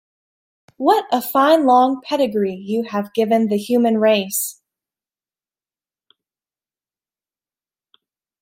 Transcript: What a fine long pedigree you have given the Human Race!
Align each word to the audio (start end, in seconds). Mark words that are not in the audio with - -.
What 0.77 1.05
a 1.11 1.21
fine 1.21 1.67
long 1.67 2.01
pedigree 2.03 2.55
you 2.55 2.85
have 2.85 3.13
given 3.13 3.49
the 3.49 3.57
Human 3.59 3.99
Race! 3.99 4.59